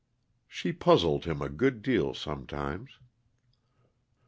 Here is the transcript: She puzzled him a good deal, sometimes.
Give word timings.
She 0.47 0.71
puzzled 0.73 1.25
him 1.25 1.43
a 1.43 1.47
good 1.49 1.83
deal, 1.83 2.15
sometimes. 2.15 2.97